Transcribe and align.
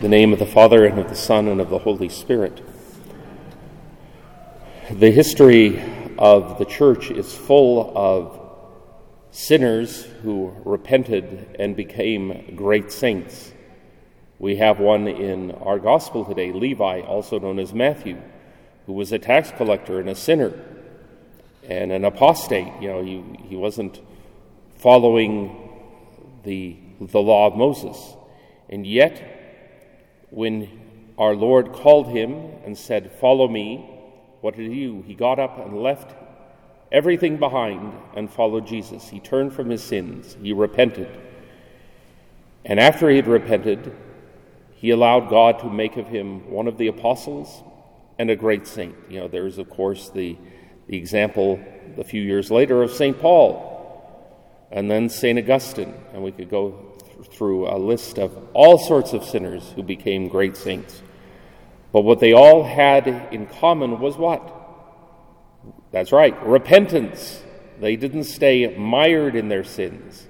The 0.00 0.08
name 0.08 0.32
of 0.32 0.38
the 0.38 0.46
Father, 0.46 0.86
and 0.86 0.98
of 0.98 1.10
the 1.10 1.14
Son, 1.14 1.46
and 1.46 1.60
of 1.60 1.68
the 1.68 1.80
Holy 1.80 2.08
Spirit. 2.08 2.62
The 4.90 5.10
history 5.10 5.78
of 6.16 6.58
the 6.58 6.64
Church 6.64 7.10
is 7.10 7.34
full 7.34 7.92
of 7.94 8.40
sinners 9.30 10.04
who 10.22 10.56
repented 10.64 11.54
and 11.58 11.76
became 11.76 12.56
great 12.56 12.90
saints. 12.90 13.52
We 14.38 14.56
have 14.56 14.80
one 14.80 15.06
in 15.06 15.50
our 15.50 15.78
Gospel 15.78 16.24
today, 16.24 16.50
Levi, 16.50 17.02
also 17.02 17.38
known 17.38 17.58
as 17.58 17.74
Matthew, 17.74 18.16
who 18.86 18.94
was 18.94 19.12
a 19.12 19.18
tax 19.18 19.52
collector 19.54 20.00
and 20.00 20.08
a 20.08 20.14
sinner 20.14 20.58
and 21.68 21.92
an 21.92 22.06
apostate. 22.06 22.72
You 22.80 22.88
know, 22.88 23.02
he, 23.02 23.22
he 23.48 23.54
wasn't 23.56 24.00
following 24.78 25.78
the, 26.44 26.78
the 26.98 27.20
law 27.20 27.48
of 27.48 27.54
Moses. 27.54 28.16
And 28.70 28.86
yet, 28.86 29.36
when 30.30 30.68
our 31.18 31.34
Lord 31.34 31.72
called 31.72 32.08
him 32.08 32.34
and 32.64 32.76
said, 32.76 33.12
Follow 33.20 33.48
me, 33.48 33.88
what 34.40 34.56
did 34.56 34.70
he 34.70 34.86
do? 34.86 35.02
He 35.06 35.14
got 35.14 35.38
up 35.38 35.58
and 35.58 35.82
left 35.82 36.14
everything 36.90 37.36
behind 37.36 37.92
and 38.14 38.32
followed 38.32 38.66
Jesus. 38.66 39.08
He 39.08 39.20
turned 39.20 39.52
from 39.52 39.70
his 39.70 39.82
sins, 39.82 40.36
he 40.42 40.52
repented. 40.52 41.08
And 42.64 42.78
after 42.78 43.08
he 43.08 43.16
had 43.16 43.26
repented, 43.26 43.96
he 44.74 44.90
allowed 44.90 45.28
God 45.28 45.58
to 45.60 45.70
make 45.70 45.96
of 45.96 46.08
him 46.08 46.50
one 46.50 46.66
of 46.66 46.78
the 46.78 46.86
apostles 46.86 47.62
and 48.18 48.30
a 48.30 48.36
great 48.36 48.66
saint. 48.66 48.94
You 49.08 49.20
know, 49.20 49.28
there's, 49.28 49.58
of 49.58 49.68
course, 49.70 50.10
the, 50.10 50.36
the 50.86 50.96
example 50.96 51.60
a 51.98 52.04
few 52.04 52.22
years 52.22 52.50
later 52.50 52.82
of 52.82 52.90
St. 52.90 53.18
Paul 53.18 53.68
and 54.70 54.90
then 54.90 55.08
St. 55.08 55.38
Augustine, 55.38 55.94
and 56.12 56.22
we 56.22 56.32
could 56.32 56.48
go 56.48 56.96
through 57.24 57.68
a 57.68 57.76
list 57.78 58.18
of 58.18 58.36
all 58.52 58.78
sorts 58.78 59.12
of 59.12 59.24
sinners 59.24 59.72
who 59.74 59.82
became 59.82 60.28
great 60.28 60.56
saints. 60.56 61.02
But 61.92 62.02
what 62.02 62.20
they 62.20 62.32
all 62.32 62.64
had 62.64 63.06
in 63.32 63.46
common 63.46 63.98
was 64.00 64.16
what? 64.16 64.56
That's 65.90 66.12
right, 66.12 66.40
repentance. 66.46 67.42
They 67.80 67.96
didn't 67.96 68.24
stay 68.24 68.76
mired 68.76 69.34
in 69.34 69.48
their 69.48 69.64
sins. 69.64 70.26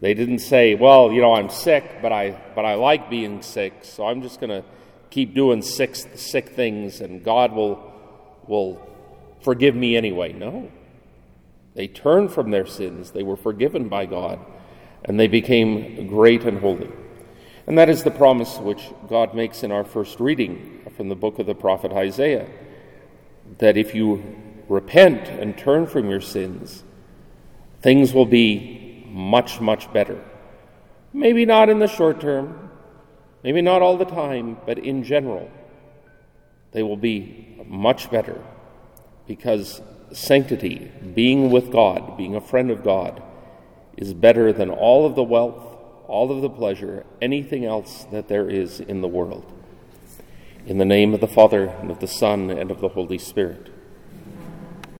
They 0.00 0.14
didn't 0.14 0.40
say, 0.40 0.74
"Well, 0.74 1.12
you 1.12 1.20
know, 1.20 1.34
I'm 1.34 1.48
sick, 1.48 1.84
but 2.02 2.12
I 2.12 2.36
but 2.54 2.64
I 2.64 2.74
like 2.74 3.08
being 3.08 3.40
sick, 3.40 3.72
so 3.82 4.04
I'm 4.06 4.20
just 4.20 4.40
going 4.40 4.50
to 4.50 4.64
keep 5.10 5.34
doing 5.34 5.62
sick 5.62 5.94
sick 5.94 6.50
things 6.50 7.00
and 7.00 7.22
God 7.22 7.52
will 7.52 7.92
will 8.46 8.80
forgive 9.40 9.74
me 9.74 9.96
anyway." 9.96 10.32
No. 10.32 10.70
They 11.74 11.86
turned 11.86 12.32
from 12.32 12.50
their 12.50 12.66
sins. 12.66 13.12
They 13.12 13.22
were 13.22 13.36
forgiven 13.36 13.88
by 13.88 14.04
God 14.04 14.38
and 15.04 15.18
they 15.18 15.28
became 15.28 16.06
great 16.06 16.44
and 16.44 16.58
holy. 16.58 16.90
And 17.66 17.78
that 17.78 17.88
is 17.88 18.02
the 18.02 18.10
promise 18.10 18.58
which 18.58 18.90
God 19.08 19.34
makes 19.34 19.62
in 19.62 19.70
our 19.70 19.84
first 19.84 20.20
reading 20.20 20.80
from 20.96 21.08
the 21.08 21.14
book 21.14 21.38
of 21.38 21.46
the 21.46 21.54
prophet 21.54 21.92
Isaiah 21.92 22.48
that 23.58 23.76
if 23.76 23.94
you 23.94 24.22
repent 24.68 25.28
and 25.28 25.56
turn 25.56 25.86
from 25.86 26.08
your 26.08 26.20
sins, 26.20 26.84
things 27.80 28.12
will 28.12 28.26
be 28.26 29.04
much, 29.08 29.60
much 29.60 29.92
better. 29.92 30.22
Maybe 31.12 31.44
not 31.44 31.68
in 31.68 31.78
the 31.78 31.86
short 31.86 32.20
term, 32.20 32.70
maybe 33.42 33.60
not 33.60 33.82
all 33.82 33.96
the 33.96 34.04
time, 34.04 34.56
but 34.64 34.78
in 34.78 35.04
general, 35.04 35.50
they 36.72 36.82
will 36.82 36.96
be 36.96 37.58
much 37.66 38.10
better 38.10 38.42
because 39.26 39.82
sanctity, 40.12 40.90
being 41.14 41.50
with 41.50 41.70
God, 41.70 42.16
being 42.16 42.34
a 42.34 42.40
friend 42.40 42.70
of 42.70 42.82
God, 42.82 43.22
is 43.96 44.14
better 44.14 44.52
than 44.52 44.70
all 44.70 45.06
of 45.06 45.14
the 45.14 45.22
wealth, 45.22 45.76
all 46.06 46.30
of 46.30 46.42
the 46.42 46.50
pleasure, 46.50 47.04
anything 47.20 47.64
else 47.64 48.04
that 48.12 48.28
there 48.28 48.48
is 48.48 48.80
in 48.80 49.00
the 49.00 49.08
world. 49.08 49.50
In 50.66 50.78
the 50.78 50.84
name 50.84 51.14
of 51.14 51.20
the 51.20 51.28
Father, 51.28 51.66
and 51.80 51.90
of 51.90 52.00
the 52.00 52.06
Son, 52.06 52.50
and 52.50 52.70
of 52.70 52.80
the 52.80 52.90
Holy 52.90 53.18
Spirit. 53.18 53.71